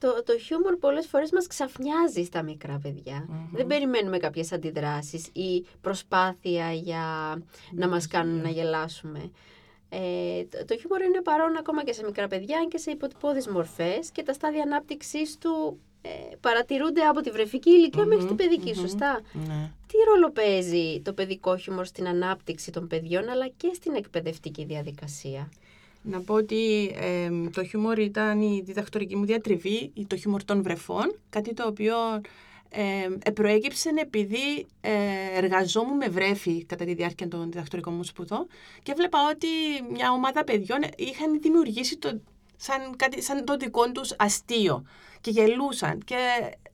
[0.01, 3.27] Το, το χιούμορ πολλές φορές μας ξαφνιάζει στα μικρά παιδιά.
[3.51, 7.03] Δεν περιμένουμε κάποιες αντιδράσεις ή προσπάθεια για
[7.71, 9.31] να μας κάνουν να γελάσουμε.
[9.89, 14.11] Ε, το, το χιούμορ είναι παρόν ακόμα και σε μικρά παιδιά και σε υποτυπώδεις μορφές
[14.11, 16.09] και τα στάδια ανάπτυξής του ε,
[16.39, 19.71] παρατηρούνται από τη βρεφική ηλικία μέχρι την παιδική, σωστά; Ναι.
[19.87, 25.49] Τι ρόλο παίζει το παιδικό χιούμορ στην ανάπτυξη των παιδιών αλλά και στην εκπαιδευτική διαδικασία;
[26.03, 31.15] Να πω ότι ε, το χιούμορ ήταν η διδακτορική μου διατριβή, το χιούμορ των βρεφών,
[31.29, 31.95] κάτι το οποίο
[32.69, 34.91] ε, προέκυψε επειδή ε,
[35.33, 38.47] εργαζόμουν με βρέφη κατά τη διάρκεια των διδακτορικών μου σπουδών.
[38.83, 39.47] Και βλέπα ότι
[39.91, 42.21] μια ομάδα παιδιών είχαν δημιουργήσει το,
[42.61, 44.85] σαν, κάτι, σαν το δικό τους αστείο
[45.21, 45.99] και γελούσαν.
[46.05, 46.17] Και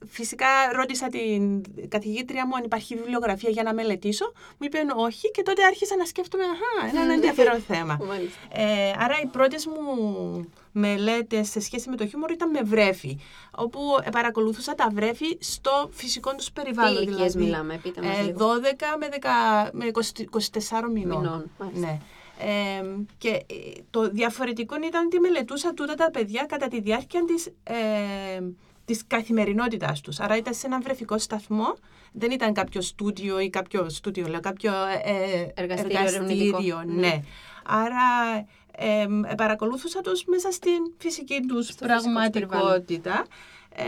[0.08, 4.32] φυσικά ρώτησα την καθηγήτρια μου αν υπάρχει βιβλιογραφία για να μελετήσω.
[4.36, 7.98] Μου είπε όχι και τότε άρχισα να σκέφτομαι, αχα, ένα ενδιαφέρον θέμα.
[8.10, 8.40] Μάλιστα.
[8.54, 9.76] Ε, άρα οι πρώτες μου
[10.72, 13.18] μελέτες σε σχέση με το χιούμορ ήταν με βρέφη,
[13.52, 17.02] όπου ε, παρακολουθούσα τα βρέφη στο φυσικό τους Τι περιβάλλον.
[17.02, 18.40] ηλικίες δηλαδή, μιλάμε, πείτε μας ε, λίγο.
[18.40, 20.22] 12 με, 10, με 20
[20.82, 21.22] 24 μηνών.
[21.22, 21.80] Μηνών, μάλιστα.
[21.88, 22.00] Ναι.
[22.40, 22.84] Ε,
[23.18, 23.44] και ε,
[23.90, 27.76] το διαφορετικό ήταν ότι μελετούσα τούτα τα παιδιά κατά τη διάρκεια της, ε,
[28.86, 30.20] της καθημερινότητάς τους.
[30.20, 31.76] Άρα ήταν σε έναν βρεφικό σταθμό,
[32.12, 34.72] δεν ήταν κάποιο στούντιο ή κάποιο στούντιο, λέω, κάποιο
[35.04, 36.84] ε, Εργαστήριο ερευνητικό.
[36.86, 37.22] ναι.
[37.66, 38.38] Άρα
[38.72, 43.26] ε, ε, παρακολουθούσα τους μέσα στην φυσική τους Στο φυσικό τους πραγματικότητα
[43.76, 43.84] ε,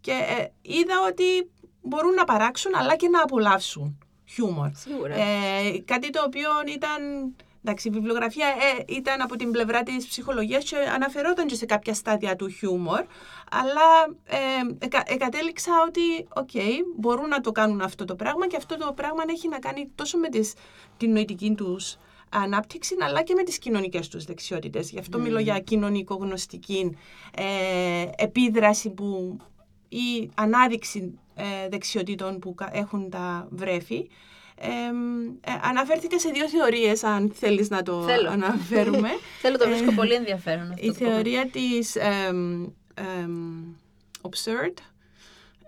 [0.00, 1.50] και ε, είδα ότι
[1.82, 4.70] μπορούν να παράξουν αλλά και να απολαύσουν χιούμορ.
[4.74, 5.14] Σίγουρα.
[5.14, 7.34] Ε, κάτι το οποίο ήταν...
[7.64, 11.94] Εντάξει, η βιβλιογραφία ε, ήταν από την πλευρά της ψυχολογίας και αναφερόταν και σε κάποια
[11.94, 13.04] στάδια του χιούμορ,
[13.50, 14.36] αλλά ε,
[14.78, 16.50] εκα, εκατέληξα ότι, οκ,
[16.96, 20.18] μπορούν να το κάνουν αυτό το πράγμα και αυτό το πράγμα έχει να κάνει τόσο
[20.18, 20.52] με τις,
[20.96, 21.96] την νοητική τους
[22.28, 24.90] ανάπτυξη, αλλά και με τις κοινωνικές τους δεξιότητες.
[24.90, 26.96] Γι' αυτό μιλώ για κοινωνικο-γνωστική
[27.36, 27.44] ε,
[28.16, 29.36] επίδραση που
[29.88, 34.08] ή ανάδειξη ε, δεξιοτήτων που κα- έχουν τα βρέφη.
[34.62, 34.68] Ε,
[35.50, 38.28] ε, αναφέρθηκε σε δύο θεωρίες, αν θέλεις να το Θέλω.
[38.30, 39.08] αναφέρουμε.
[39.42, 41.14] Θέλω το βρίσκω Ε, πολύ ενδιαφέρον αυτό Η το κομμάτι.
[41.14, 42.62] θεωρία της εμ,
[42.94, 43.62] εμ,
[44.22, 44.74] absurd,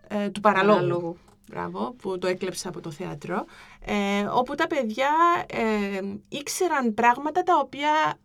[0.09, 0.77] ε, του παραλόγου.
[0.77, 1.17] Παράλογου.
[1.51, 3.45] Μπράβο, που το έκλεψα από το θέατρο.
[3.85, 5.11] Ε, όπου τα παιδιά
[5.47, 8.19] ε, ήξεραν πράγματα τα οποία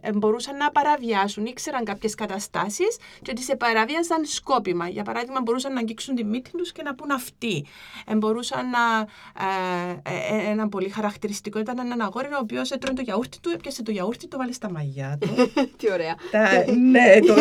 [0.00, 1.46] ε, μπορούσαν να παραβιάσουν.
[1.46, 4.88] Ήξεραν κάποιες καταστάσεις και τις παραβίαζαν σκόπιμα.
[4.88, 7.66] Για παράδειγμα, μπορούσαν να αγγίξουν τη μύτη τους και να πούν αυτοί.
[8.06, 9.06] Ε, μπορούσαν να...
[9.44, 13.82] Ε, ε, ένα πολύ χαρακτηριστικό ήταν έναν αγόρι ο οποίος έτρωγε το γιαούρτι του, έπιασε
[13.82, 15.28] το γιαούρτι, το βάλε στα μαγιά του.
[15.78, 16.14] Τι ωραία.
[16.30, 17.34] τα, ναι, το,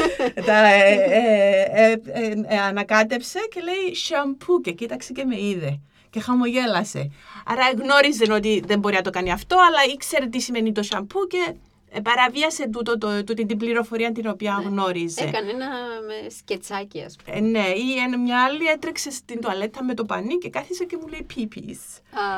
[0.46, 5.80] τα ε, ε, ε, ε, ε, ανακάτεψε και λέει σαμπού και κοίταξε και με είδε
[6.14, 7.10] και χαμογέλασε.
[7.46, 11.26] Άρα γνώριζε ότι δεν μπορεί να το κάνει αυτό, αλλά ήξερε τι σημαίνει το σαμπού
[11.28, 11.54] και
[11.90, 15.22] ε, παραβίασε τούτο, το, τούτη την πληροφορία την οποία γνώριζε.
[15.24, 15.66] Έκανε ένα
[16.06, 17.36] με σκετσάκι, ας πούμε.
[17.36, 20.96] Ε, ναι, ή εν- μια άλλη έτρεξε στην τουαλέτα με το πανί και κάθισε και
[21.00, 21.78] μου λέει πίπης.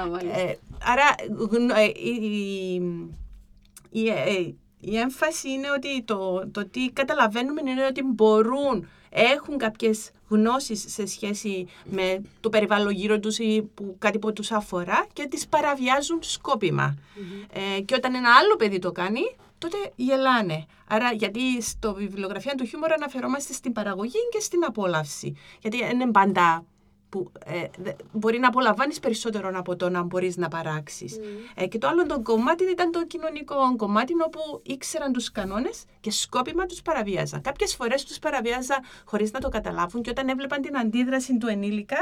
[0.03, 0.39] Α, μάλιστα.
[0.41, 1.15] Ε, άρα
[1.51, 7.87] γνω- ε, η, η- η- ε, η έμφαση είναι ότι το, το τι καταλαβαίνουμε είναι
[7.87, 14.19] ότι μπορούν, έχουν κάποιες γνώσεις σε σχέση με το περιβάλλον γύρω τους ή που, κάτι
[14.19, 16.97] που τους αφορά και τις παραβιάζουν σκόπιμα.
[17.53, 20.67] Ε, και όταν ένα άλλο παιδί το κάνει, τότε γελάνε.
[20.89, 25.37] Άρα, γιατί στο βιβλιογραφία του χιούμορ αναφερόμαστε στην παραγωγή και στην απόλαυση.
[25.61, 26.65] Γιατί δεν είναι πάντα
[27.17, 31.19] που ε, δε- μπορεί να απολαμβάνεις περισσότερο από το να μπορείς να παράξεις.
[31.55, 36.11] Ε, και το άλλο το κομμάτι ήταν το κοινωνικό κομμάτι όπου ήξεραν τους κανόνες και
[36.11, 37.41] σκόπιμα τους παραβίαζαν.
[37.41, 41.97] Κάποιες φορές τους παραβίαζαν χωρίς να το καταλάβουν και όταν έβλεπαν την αντίδραση του ενήλικα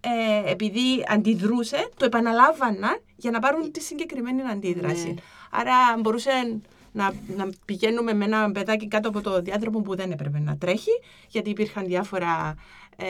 [0.00, 5.06] ε, επειδή αντιδρούσε, το επαναλάβαναν για να πάρουν τη συγκεκριμένη αντίδραση.
[5.08, 5.14] Ναι.
[5.50, 6.60] Άρα μπορούσε
[6.92, 10.90] να, να πηγαίνουμε με ένα παιδάκι κάτω από το διάδρομο που δεν έπρεπε να τρέχει,
[11.28, 12.54] γιατί υπήρχαν διάφορα
[12.96, 13.06] ε,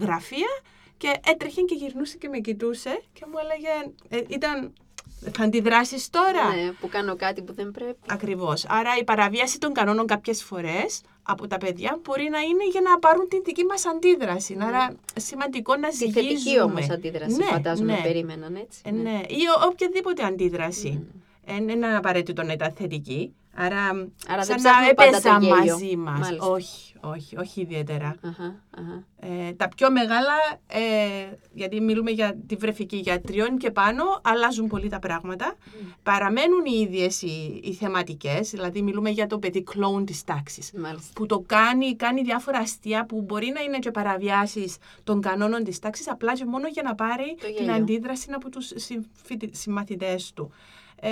[0.00, 0.48] γραφεία
[0.96, 4.72] και έτρεχε και γυρνούσε και με κοιτούσε και μου έλεγε, ε, ήταν,
[5.32, 6.54] θα αντιδράσεις τώρα.
[6.54, 7.96] Ναι, που κάνω κάτι που δεν πρέπει.
[8.08, 8.64] Ακριβώς.
[8.68, 12.98] Άρα η παραβίαση των κανόνων κάποιες φορές από τα παιδιά μπορεί να είναι για να
[12.98, 14.56] πάρουν την δική μας αντίδραση.
[14.60, 16.22] Άρα σημαντικό να Τη ζυγίζουμε.
[16.28, 18.00] θετική όμως αντίδραση Ναι, φαντάζομαι ναι.
[18.02, 18.80] περίμεναν, έτσι.
[18.84, 19.20] Ε, ναι.
[19.28, 20.88] Ή ο- οποιαδήποτε αντίδραση.
[20.88, 21.20] Ε,
[21.58, 23.34] Δεν είναι απαραίτητο να ήταν θετική.
[23.54, 23.86] Άρα,
[24.28, 25.56] Άρα δεν σαν να ψάχνουμε πάντα το έπαιζαν γέλιο.
[25.74, 26.18] μαζί μας.
[26.20, 26.46] Μάλιστα.
[26.46, 28.14] Όχι, όχι, όχι ιδιαίτερα.
[28.22, 28.44] Αχα,
[28.78, 29.04] αχα.
[29.48, 30.32] Ε, τα πιο μεγάλα,
[30.66, 30.80] ε,
[31.52, 35.54] γιατί μιλούμε για τη βρεφική, για τριών και πάνω, αλλάζουν πολύ τα πράγματα.
[36.02, 41.12] Παραμένουν οι ίδιες οι, οι θεματικές, δηλαδή μιλούμε για το παιδί κλόουν της τάξης Μάλιστα.
[41.14, 45.78] που το κάνει, κάνει διάφορα αστεία που μπορεί να είναι και παραβιάσεις των κανόνων της
[45.78, 47.72] τάξης απλά και μόνο για να πάρει Το την γέλιο.
[47.74, 50.52] αντίδραση από τους συμφοιτη- συμμαθητές του.
[51.04, 51.10] Ε,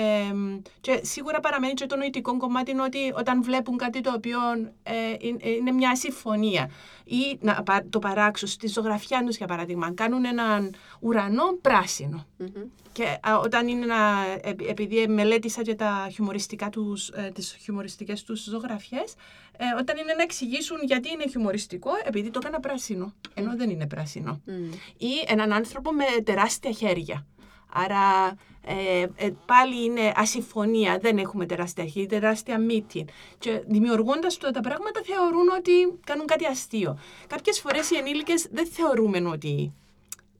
[0.81, 4.39] και σίγουρα παραμένει και το νοητικό κομμάτι είναι ότι όταν βλέπουν κάτι το οποίο
[4.83, 6.69] ε, είναι, είναι μια συμφωνία
[7.03, 12.25] ή να πα- το παράξουν στη ζωγραφιά τους για παράδειγμα, κάνουν έναν ουρανό πράσινο.
[12.37, 12.47] Μμμ.
[12.93, 13.95] Και α, όταν είναι να,
[14.41, 19.13] επει- επειδή μελέτησα και τα χιουμοριστικά τους, ε, τις χιουμοριστικές τους ζωγραφιές,
[19.57, 23.87] ε, όταν είναι να εξηγήσουν γιατί είναι χιουμοριστικό, επειδή το έκανα πράσινο, ενώ δεν είναι
[23.87, 24.41] πράσινο.
[24.45, 24.71] Μμ.
[24.97, 27.25] Ή έναν άνθρωπο με τεράστια χέρια.
[27.73, 33.05] Άρα ε, ε, πάλι είναι ασυμφωνία, δεν έχουμε τεράστια χέρια, τεράστια μύτη.
[33.39, 36.97] Και δημιουργώντας τα πράγματα θεωρούν ότι κάνουν κάτι αστείο.
[37.27, 39.73] Κάποιες φορές οι ενήλικες δεν θεωρούμε ότι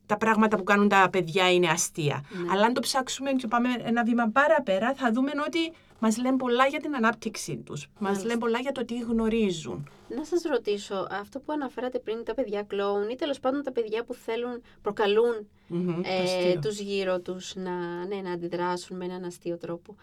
[0.06, 2.24] τα πράγματα που κάνουν τα παιδιά είναι αστεία.
[2.52, 6.68] Αλλά αν το ψάξουμε και πάμε ένα βήμα παραπέρα, θα δούμε ότι μας λένε πολλά
[6.68, 7.88] για την ανάπτυξή τους.
[8.00, 9.90] Μας λένε πολλά για το τι γνωρίζουν.
[10.16, 14.04] Να σας ρωτήσω, αυτό που αναφέρατε πριν, τα παιδιά κλόουν ή τέλος πάντων τα παιδιά
[14.04, 16.60] που θέλουν, προκαλούν Μμμ, το ε, αστείο.
[16.60, 19.96] τους γύρω τους να, ναι, να αντιδράσουν με έναν αστείο τρόπο.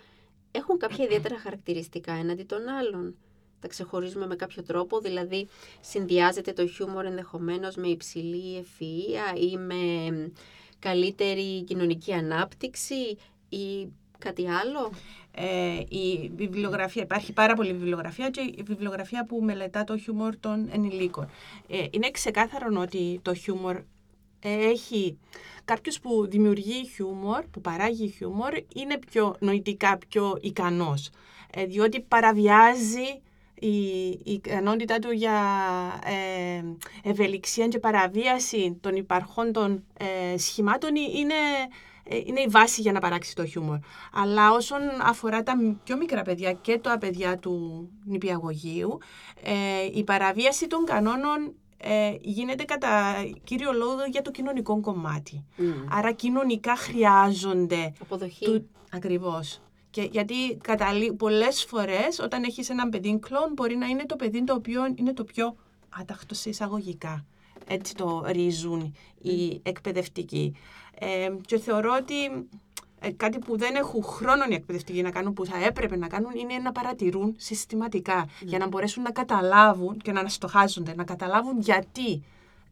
[0.50, 3.14] Έχουν κάποια ιδιαίτερα χαρακτηριστικά έναντι των άλλων;
[3.60, 5.48] Τα ξεχωρίζουμε με κάποιο τρόπο, δηλαδή
[5.80, 9.74] συνδυάζεται το χιούμορ ενδεχομένως με υψηλή ευφυΐα ή με
[10.78, 13.16] καλύτερη κοινωνική ανάπτυξη
[13.48, 14.92] ή κάτι άλλο;
[15.40, 20.68] Ε, η βιβλιογραφία, υπάρχει πάρα πολλή βιβλιογραφία και η βιβλιογραφία που μελετά το χιούμορ των
[20.72, 21.28] ενηλίκων.
[21.68, 23.76] Ε, είναι ξεκάθαρο ότι το χιούμορ
[24.40, 25.18] ε, έχει
[25.64, 31.10] κάποιος που δημιουργεί χιούμορ, που παράγει χιούμορ, είναι πιο νοητικά πιο ικανός.
[31.54, 33.20] Ε, διότι παραβιάζει
[33.60, 35.40] η, η ικανότητά του για
[36.04, 36.62] ε,
[37.10, 41.68] ευελιξία και παραβίαση των υπαρχών των ε, σχημάτων είναι, ε,
[42.26, 43.78] είναι η βάση για να παράξει το χιούμορ.
[44.12, 48.98] Αλλά όσον αφορά τα πιο μικρά παιδιά και τα παιδιά του νηπιαγωγείου,
[49.42, 49.52] ε,
[49.98, 55.44] η παραβίαση των κανόνων ε, γίνεται κατά κύριο λόγο για το κοινωνικό κομμάτι.
[55.56, 55.72] Μμ.
[55.90, 58.44] Άρα κοινωνικά χρειάζονται Αποδοχή.
[58.44, 58.68] του...
[58.92, 59.60] Ακριβώς.
[59.90, 61.12] Και γιατί καταλή...
[61.12, 65.12] πολλές φορές όταν έχεις έναν παιδί κλόν μπορεί να είναι το παιδί το οποίο είναι
[65.12, 65.56] το πιο
[65.88, 67.24] άταχτο σε εισαγωγικά.
[67.66, 70.54] Έτσι το ρίζουν οι εκπαιδευτικοί.
[71.00, 72.48] Ε, και θεωρώ ότι
[73.00, 76.32] ε, κάτι που δεν έχουν χρόνο οι εκπαιδευτικοί να κάνουν, που θα έπρεπε να κάνουν,
[76.34, 82.22] είναι να παρατηρούν συστηματικά για να μπορέσουν να καταλάβουν και να αναστοχάζονται, να καταλάβουν γιατί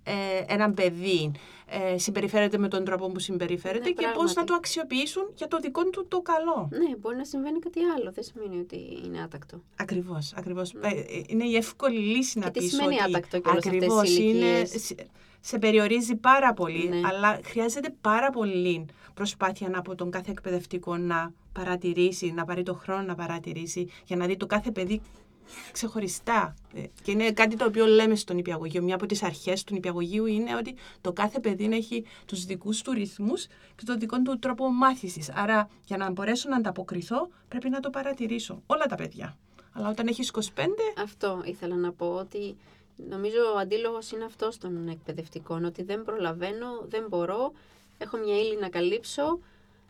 [0.06, 1.32] ε, έναν παιδί
[1.66, 4.38] ε, συμπεριφέρεται με τον τρόπο που συμπεριφέρεται Ναι, και πώς πράγματι.
[4.38, 6.68] να το αξιοποιήσουν για το δικό του το καλό.
[6.72, 8.12] Ναι, μπορεί να συμβαίνει κάτι άλλο.
[8.12, 9.62] Δεν σημαίνει ότι είναι άτακτο.
[9.76, 10.72] Ακριβώς, ακριβώς.
[10.72, 12.50] Ε, ε, Είναι η εύκολη λύση να Ναι.
[12.50, 14.94] Και τι πεις σημαίνει ότι άτακτο κιόλας αυτές τις ακριβώς είναι, ηλικίες; σε,
[15.40, 17.00] σε περιορίζει πάρα πολύ, Ναι.
[17.12, 23.02] αλλά χρειάζεται πάρα πολύ προσπάθεια από τον κάθε εκπαιδευτικό να παρατηρήσει, να πάρει το χρόνο
[23.02, 25.00] να παρατηρήσει για να δει το κάθε παιδί
[25.72, 26.54] ξεχωριστά.
[26.74, 28.82] Ε, Και είναι κάτι το οποίο λέμε στον νηπιαγωγείο.
[28.82, 32.82] Μια από τις αρχές του νηπιαγωγείου είναι ότι το κάθε παιδί να έχει τους δικούς
[32.82, 35.30] του ρυθμούς και το δικό του τρόπο μάθησης.
[35.34, 38.62] Άρα για να μπορέσω να ανταποκριθώ πρέπει να το παρατηρήσω.
[38.66, 39.36] Όλα τα παιδιά.
[39.72, 40.42] Αλλά όταν έχεις 25,
[41.02, 42.56] Αυτό ήθελα να πω ότι
[42.96, 45.64] νομίζω ο αντίλογος είναι αυτός των εκπαιδευτικών.
[45.64, 47.52] Ότι δεν προλαβαίνω, δεν μπορώ,
[47.98, 49.38] έχω μια ύλη να καλύψω,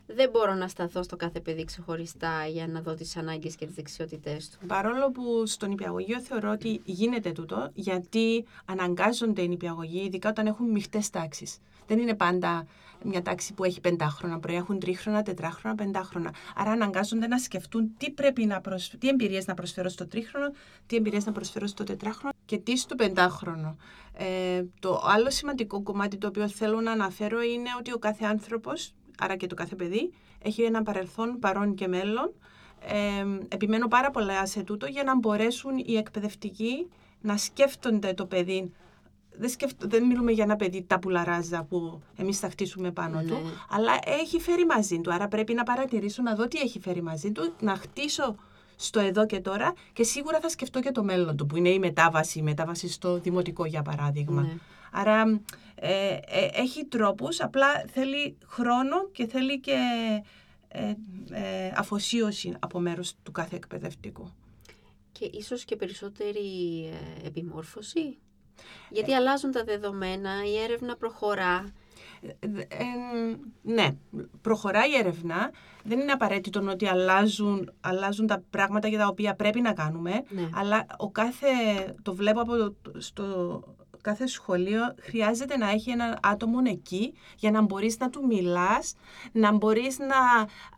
[0.07, 3.75] δεν μπορώ να σταθώ στο κάθε παιδί ξεχωριστά για να δω τις ανάγκες και τις
[3.75, 4.65] δεξιότητές του.
[4.67, 10.71] Παρόλο που στον νηπιαγωγείο θεωρώ ότι γίνεται τούτο, γιατί αναγκάζονται οι νηπιαγωγοί, ειδικά όταν έχουν
[10.71, 11.57] μειχτές τάξεις.
[11.87, 12.65] Δεν είναι πάντα
[13.03, 16.33] μια τάξη που έχει πεντάχρονα, μπορεί να έχουν τρίχρονα, τετράχρονα, πεντάχρονα.
[16.55, 18.93] Άρα αναγκάζονται να σκεφτούν τι, πρέπει να προσ...
[18.99, 20.51] τι εμπειρίες να προσφέρω στο τρίχρονο,
[20.87, 23.77] τι εμπειρίες να προσφέρω στο τετράχρονο και τι στο πεντάχρονο.
[24.13, 28.93] Ε, το άλλο σημαντικό κομμάτι το οποίο θέλω να αναφέρω είναι ότι ο κάθε άνθρωπος,
[29.19, 32.33] άρα και το κάθε παιδί, έχει ένα παρελθόν, παρόν και μέλλον
[32.79, 36.87] ε, επιμένω πάρα πολλά σε τούτο για να μπορέσουν οι εκπαιδευτικοί
[37.21, 38.71] να σκέφτονται το παιδί.
[39.39, 39.85] Δεν, σκεφτ...
[39.85, 43.27] δεν μιλούμε για ένα παιδί τα πουλαράζα που εμείς θα χτίσουμε πάνω Ναι.
[43.27, 43.37] του,
[43.69, 45.13] αλλά έχει φέρει μαζί του.
[45.13, 48.35] Άρα πρέπει να παρατηρήσω, να δω τι έχει φέρει μαζί του, να χτίσω
[48.75, 51.79] στο εδώ και τώρα και σίγουρα θα σκεφτώ και το μέλλον του, που είναι η
[51.79, 54.41] μετάβαση, η μετάβαση στο δημοτικό για παράδειγμα.
[54.41, 54.57] Ναι.
[54.91, 55.41] Άρα
[55.75, 59.77] ε, ε, έχει τρόπους, απλά θέλει χρόνο και θέλει και
[60.67, 60.93] ε,
[61.31, 64.31] ε, αφοσίωση από μέρους του κάθε εκπαιδευτικού.
[65.11, 66.85] Και ίσως και περισσότερη
[67.23, 68.17] ε, επιμόρφωση;
[68.89, 71.73] Γιατί αλλάζουν τα δεδομένα, η έρευνα προχωρά.
[72.39, 72.85] Ε, ε,
[73.61, 73.95] ναι,
[74.41, 75.51] προχωράει η έρευνα.
[75.83, 80.49] Δεν είναι απαραίτητο ότι αλλάζουν, αλλάζουν τα πράγματα για τα οποία πρέπει να κάνουμε, Ναι.
[80.53, 81.47] αλλά ο κάθε,
[82.01, 83.63] το βλέπω από το, στο
[84.07, 88.93] κάθε σχολείο, χρειάζεται να έχει ένα άτομο εκεί για να μπορείς να του μιλάς,
[89.31, 90.17] να μπορείς να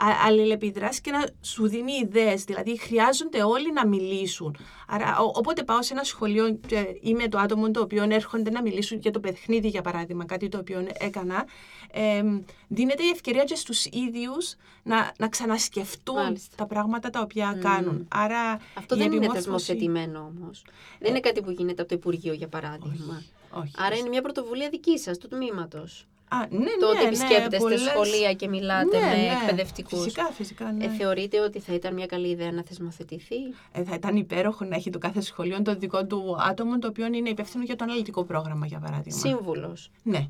[0.07, 2.43] α- αλληλεπιδράσεις και να σου δίνει ιδέες.
[2.43, 4.55] Δηλαδή χρειάζονται όλοι να μιλήσουν.
[4.91, 8.61] Άρα ο- όποτε πάω σε ένα σχολείο και είμαι το άτομο το οποίο έρχονται να
[8.61, 11.45] μιλήσουν για το παιχνίδι για παράδειγμα, κάτι το οποίο έκανα,
[11.91, 12.23] ε,
[12.67, 16.55] δίνεται η ευκαιρία και στους ίδιους να, να ξανασκεφτούν Μάλιστα.
[16.55, 18.05] τα πράγματα τα οποία κάνουν.
[18.11, 20.63] Άρα Αυτό η δεν είναι επιμόρφωση- θεσμοθετημένο όμως.
[20.99, 23.23] Δεν είναι κάτι που γίνεται από το Υπουργείο, για παράδειγμα.
[23.51, 23.71] Όχι.
[23.77, 26.07] Άρα είναι μια πρωτοβουλία δική σας, του τμήματος.
[26.31, 30.03] Α, ναι, Το ναι, ότι ναι, επισκέπτεστε πολλές- σχολεία και μιλάτε Ναι, με ναι, εκπαιδευτικούς.
[30.03, 30.85] Φυσικά, φυσικά, ναι.
[30.85, 33.35] Ε, θεωρείτε ότι θα ήταν μια καλή ιδέα να θεσμοθετηθεί;
[33.71, 37.05] Ε, θα ήταν υπέροχο να έχει το κάθε σχολείο το δικό του άτομο, το οποίο
[37.05, 39.19] είναι υπεύθυνο για το αναλυτικό πρόγραμμα, για παράδειγμα.
[39.19, 39.91] Σύμβουλος.
[40.03, 40.27] Ναι.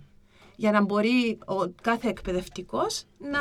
[0.55, 3.39] Για να μπορεί ο κάθε εκπαιδευτικός να,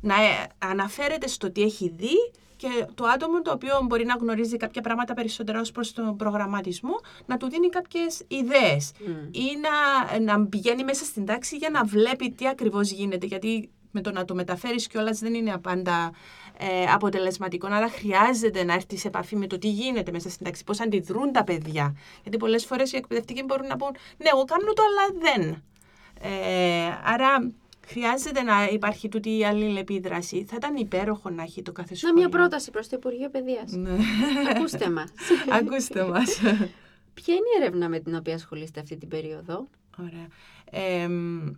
[0.00, 2.30] να ε, αναφέρεται στο τι έχει δει
[2.64, 6.94] και το άτομο το οποίο μπορεί να γνωρίζει κάποια πράγματα περισσότερα ως προς τον προγραμματισμό
[7.26, 8.92] να του δίνει κάποιες ιδέες
[9.30, 14.00] ή να, να πηγαίνει μέσα στην τάξη για να βλέπει τι ακριβώς γίνεται γιατί με
[14.00, 16.12] το να το μεταφέρεις κιόλας δεν είναι πάντα
[16.58, 17.66] ε, αποτελεσματικό.
[17.66, 21.32] Άρα χρειάζεται να έρθεις σε επαφή με το τι γίνεται μέσα στην τάξη, πώς αντιδρούν
[21.32, 21.96] τα παιδιά.
[22.22, 25.62] Γιατί πολλές φορές οι εκπαιδευτικοί μπορούν να πούν «Ναι, εγώ κάνω το, αλλά δεν».
[26.20, 27.52] Ε, άρα
[27.86, 30.44] χρειάζεται να υπάρχει τούτη η αλληλεπίδραση.
[30.48, 32.16] Θα ήταν υπέροχο να έχει το κάθε Να σχολείο.
[32.16, 33.72] μια πρόταση προς το Υπουργείο Παιδείας.
[33.72, 33.96] Ναι.
[34.54, 35.10] Ακούστε μας.
[35.60, 36.40] Ακούστε μας.
[37.14, 39.68] Ποια είναι η έρευνα με την οποία ασχολείστε αυτή την περίοδο;
[39.98, 40.26] Ωραία.
[41.02, 41.50] Εμ,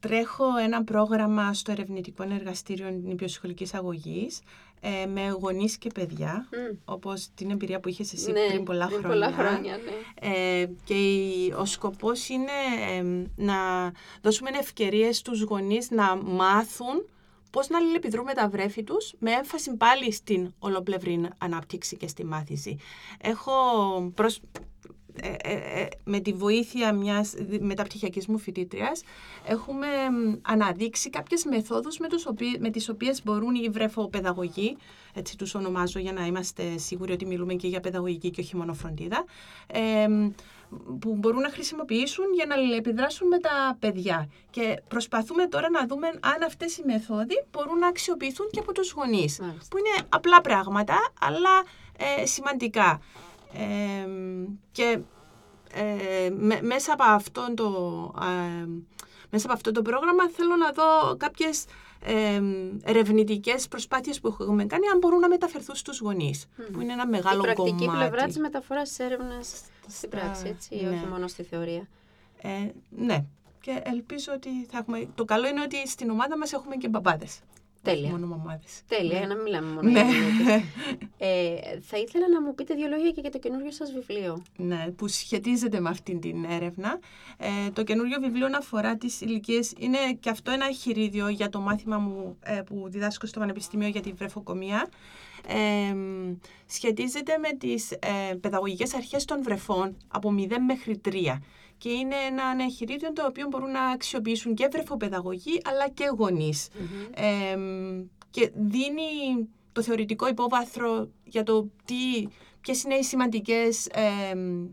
[0.00, 4.40] τρέχω ένα πρόγραμμα στο ερευνητικό εργαστήριο νηπιοσχολικής αγωγής
[4.80, 6.76] ε, με γονείς και παιδιά, Μμ.
[6.84, 9.30] όπως την εμπειρία που είχες εσύ Ναι, πριν πολλά πριν χρόνια.
[9.32, 10.30] πολλά χρόνια, ναι.
[10.60, 12.52] Ε, και η- ο σκοπός είναι
[12.96, 13.56] εμ, να
[14.22, 17.08] δώσουμε ευκαιρίες στους γονείς να μάθουν
[17.50, 22.24] πώς να αλληλεπιδρούν με τα βρέφη τους, με έμφαση πάλι στην ολοπλευρή ανάπτυξη και στη
[22.24, 22.76] μάθηση.
[23.20, 23.52] Έχω
[24.14, 24.40] προσ...
[25.22, 29.02] ε, ε, ε, με τη βοήθεια μιας δι- μεταπτυχιακής μου φοιτήτριας
[29.46, 34.76] έχουμε μ, αναδείξει κάποιες μεθόδους με, τους οποί- με τις οποίες μπορούν οι βρεφοπαιδαγωγοί,
[35.14, 38.74] έτσι τους ονομάζω για να είμαστε σίγουροι ότι μιλούμε και για παιδαγωγική και όχι μόνο
[38.74, 39.24] φροντίδα,
[39.66, 40.28] ε, μ,
[40.98, 44.28] που μπορούν να χρησιμοποιήσουν για να αλληλεπιδράσουν με τα παιδιά.
[44.50, 48.92] Και προσπαθούμε τώρα να δούμε αν αυτές οι μεθόδοι μπορούν να αξιοποιηθούν και από τους
[48.92, 49.38] γονείς.
[49.38, 49.66] Μάλιστα.
[49.70, 51.62] Που είναι απλά πράγματα, αλλά
[52.20, 53.00] ε, σημαντικά.
[53.52, 54.08] Ε,
[54.72, 54.98] και
[55.72, 56.30] ε,
[56.60, 57.70] μέσα, από αυτό το,
[58.22, 58.66] ε,
[59.30, 61.64] μέσα από αυτό το πρόγραμμα θέλω να δω κάποιες
[62.04, 62.40] ε,
[62.82, 66.46] ερευνητικές προσπάθειες που έχουμε κάνει, αν μπορούν να μεταφερθούν στους γονείς.
[66.72, 67.60] Που είναι ένα μεγάλο κομμάτι.
[67.60, 70.88] Η πρακτική πλευρά της μεταφοράς της έρευνας στην πράξη, έτσι, ναι.
[70.88, 71.88] όχι μόνο στη θεωρία.
[72.42, 72.48] Ε,
[72.90, 73.24] ναι.
[73.60, 75.08] Και ελπίζω ότι θα έχουμε.
[75.14, 77.40] Το καλό είναι ότι στην ομάδα μας έχουμε και μπαμπάδες.
[77.82, 78.10] Τέλεια.
[78.10, 78.82] Μόνο μαμάδες.
[78.88, 79.26] Τέλεια, ναι.
[79.26, 80.00] να μιλάμε μόνο ναι.
[80.00, 80.54] για
[81.28, 84.42] ε, Θα ήθελα να μου πείτε δύο λόγια και για το καινούριο σας βιβλίο.
[84.56, 86.98] Ναι, που σχετίζεται με αυτή την έρευνα.
[87.36, 89.72] Ε, το καινούριο βιβλίο αφορά τις ηλικίες.
[89.78, 94.00] Είναι και αυτό ένα εγχειρίδιο για το μάθημα μου ε, που διδάσκω στο Πανεπιστήμιο για
[94.00, 94.88] τη βρεφοκομεία.
[95.46, 95.94] Ε,
[96.66, 101.12] σχετίζεται με τις ε, παιδαγωγικές αρχές των βρεφών από 0 μέχρι 3
[101.78, 106.68] και είναι ένα εγχειρίδιο το οποίο μπορούν να αξιοποιήσουν και βρεφοπαιδαγωγοί αλλά και γονεις
[108.30, 112.28] και δίνει το θεωρητικό υπόβαθρο για το τι,
[112.60, 114.02] ποιες είναι οι σημαντικές ε,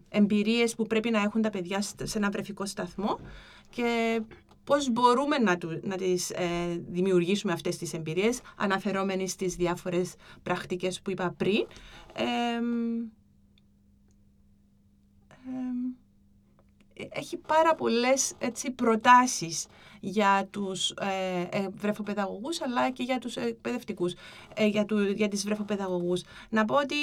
[0.10, 3.20] εμπειρίες που πρέπει να έχουν τα παιδιά σε ένα βρεφικό σταθμό
[3.70, 4.22] και
[4.64, 11.02] πώς μπορούμε να, του, να τις ε, δημιουργήσουμε αυτές τις εμπειρίες αναφερόμενοι στις διάφορες πρακτικές
[11.02, 11.68] που είπα πριν.
[17.10, 19.66] Έχει πάρα πολλές έτσι, προτάσεις
[20.00, 24.14] για τους ε, ε, βρεφοπαιδαγωγούς αλλά και για τους εκπαιδευτικούς,
[24.54, 26.24] ε, για, του, για τις βρεφοπαιδαγωγούς.
[26.50, 26.96] Να πω ότι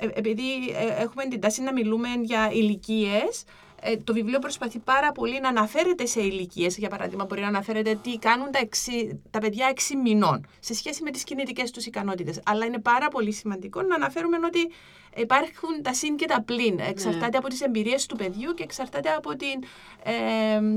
[0.00, 3.44] ε, επειδή ε, έχουμε την τάση να μιλούμε για ηλικίες,
[3.82, 6.76] ε, το βιβλίο προσπαθεί πάρα πολύ να αναφέρεται σε ηλικίες.
[6.76, 11.02] Για παράδειγμα, μπορεί να αναφέρεται τι κάνουν τα, εξι, τα παιδιά 6 μηνών σε σχέση
[11.02, 12.40] με τις κινητικές τους ικανότητες.
[12.44, 14.70] Αλλά είναι πάρα πολύ σημαντικό να αναφέρουμε ότι
[15.16, 16.74] υπάρχουν τα συν και τα πλην.
[16.74, 16.86] Ναι.
[16.88, 19.62] Εξαρτάται από τις εμπειρίες του παιδιού και εξαρτάται από την,
[20.02, 20.12] ε,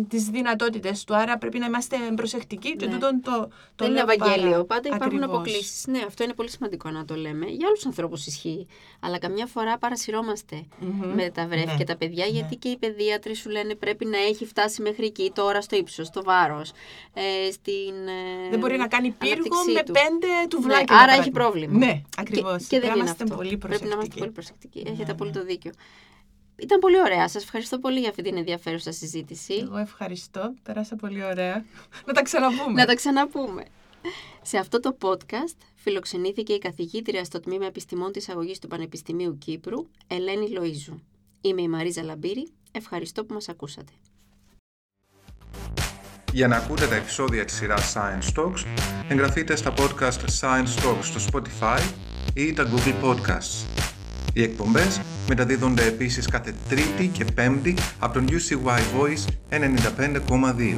[0.08, 1.16] τις δυνατότητες του.
[1.16, 2.70] Άρα πρέπει να είμαστε προσεκτικοί.
[2.70, 2.76] Ναι.
[2.76, 4.64] Και το, το Δεν είναι Ευαγγέλιο.
[4.64, 5.86] Πάντα υπάρχουν αποκλήσεις.
[5.88, 7.46] Ναι, αυτό είναι πολύ σημαντικό να το λέμε.
[7.46, 8.68] Για άλλους ανθρώπους ισχύει.
[9.00, 9.78] Αλλά καμιά φορά
[11.16, 11.76] με τα βρέφη ναι.
[11.78, 12.56] και τα παιδιά, γιατί ναι.
[12.56, 16.24] και οι παιδίατροι σου λένε πρέπει να έχει φτάσει μέχρι εκεί τώρα στο ύψος, στο
[16.24, 16.72] βάρος.
[17.14, 21.78] Ε, στην, ε, δεν μπορεί να κάνει πύργο με πέντε του Ναι, άρα έχει πρόβλημα.
[21.78, 22.68] Ναι, ακριβώς.
[22.68, 23.36] Και, και δεν είναι αυτό.
[23.36, 24.82] Πολύ Πρέπει να είμαστε πολύ προσεκτικοί.
[24.84, 25.12] Ναι, Έχετε ναι.
[25.12, 25.72] απόλυτο δίκιο.
[26.56, 27.28] Ήταν πολύ ωραία.
[27.28, 29.54] Σας ευχαριστώ πολύ για αυτή την ενδιαφέρουσα συζήτηση.
[29.54, 30.54] Εγώ ευχαριστώ.
[30.64, 31.66] Πέρασα πολύ ωραία.
[32.08, 32.82] να τα ξαναπούμε.
[32.82, 33.64] να τα ξαναπούμε.
[34.42, 39.88] Σε αυτό το podcast φιλοξενήθηκε η καθηγήτρια στο Τμήμα Επιστημών της Αγωγής του Πανεπιστημίου Κύπρου,
[40.08, 40.96] Ελένη Λοΐζου.
[41.42, 42.52] Είμαι η Μαρίζα Λαμπύρη.
[42.72, 43.92] Ευχαριστώ που μας ακούσατε.
[46.34, 48.66] Για να ακούτε τα επεισόδια της σειράς Science Talks,
[49.08, 51.80] εγγραφείτε στα podcast Science Talks στο Spotify
[52.34, 53.93] ή τα Google Podcasts.
[54.34, 60.78] Οι εκπομπές μεταδίδονται επίσης κάθε Τρίτη και Πέμπτη από τον UCY Voice 95,2.